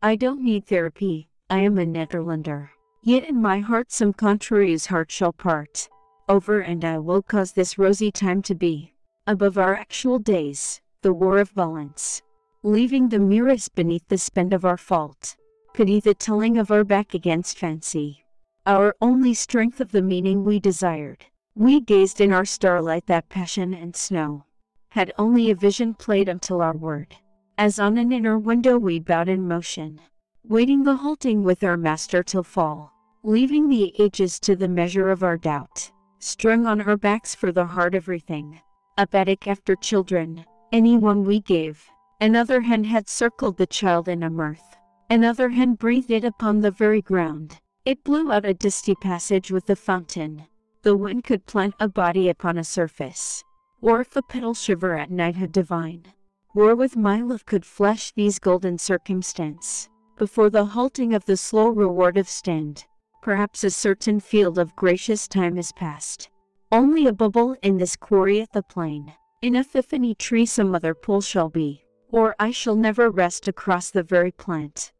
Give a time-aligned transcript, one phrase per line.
[0.00, 2.68] I don't need therapy, I am a Nederlander.
[3.02, 5.88] Yet in my heart some contraries heart shall part.
[6.28, 8.94] Over and I will cause this rosy time to be,
[9.26, 12.22] above our actual days, the war of violence.
[12.62, 15.36] Leaving the merest beneath the spend of our fault.
[15.74, 18.24] Pity the telling of our back against fancy.
[18.66, 21.24] Our only strength of the meaning we desired.
[21.56, 24.44] We gazed in our starlight that passion and snow.
[24.90, 27.16] Had only a vision played until our word.
[27.60, 30.00] As on an inner window we bowed in motion.
[30.44, 32.92] Waiting the halting with our master till fall.
[33.24, 35.90] Leaving the ages to the measure of our doubt.
[36.20, 38.60] Strung on our backs for the heart everything.
[38.96, 41.84] A attic after children, any one we gave.
[42.20, 44.76] Another hand had circled the child in a mirth.
[45.10, 47.58] Another hand breathed it upon the very ground.
[47.84, 50.46] It blew out a dusty passage with the fountain.
[50.82, 53.42] The wind could plant a body upon a surface.
[53.80, 56.04] Or if a petal shiver at night had divine.
[56.54, 59.88] War with my love could flesh these golden circumstance.
[60.16, 62.86] Before the halting of the slow reward of stand.
[63.20, 66.30] Perhaps a certain field of gracious time is past.
[66.72, 69.12] Only a bubble in this quarry at the plain.
[69.42, 73.90] In a Epiphany tree some other pool shall be, or I shall never rest across
[73.90, 74.92] the very plant.